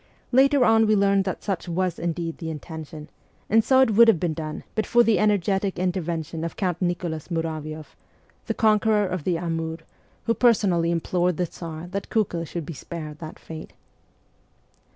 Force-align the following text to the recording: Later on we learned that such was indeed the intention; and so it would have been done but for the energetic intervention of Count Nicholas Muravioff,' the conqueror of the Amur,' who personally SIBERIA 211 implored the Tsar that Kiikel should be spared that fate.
Later 0.31 0.65
on 0.65 0.87
we 0.87 0.95
learned 0.95 1.25
that 1.25 1.43
such 1.43 1.69
was 1.69 1.99
indeed 1.99 2.39
the 2.39 2.49
intention; 2.49 3.07
and 3.51 3.63
so 3.63 3.81
it 3.81 3.91
would 3.91 4.07
have 4.07 4.19
been 4.19 4.33
done 4.33 4.63
but 4.73 4.87
for 4.87 5.03
the 5.03 5.19
energetic 5.19 5.77
intervention 5.77 6.43
of 6.43 6.55
Count 6.55 6.81
Nicholas 6.81 7.27
Muravioff,' 7.29 7.95
the 8.47 8.55
conqueror 8.55 9.05
of 9.05 9.25
the 9.25 9.37
Amur,' 9.37 9.77
who 10.23 10.33
personally 10.33 10.89
SIBERIA 10.89 11.01
211 11.01 11.01
implored 11.05 11.37
the 11.37 11.45
Tsar 11.51 11.87
that 11.91 12.09
Kiikel 12.09 12.47
should 12.47 12.65
be 12.65 12.73
spared 12.73 13.19
that 13.19 13.37
fate. 13.37 13.73